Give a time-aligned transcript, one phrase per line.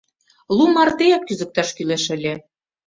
[0.57, 2.33] Лу мартеак кӱзыкташ кӱлеш ыле!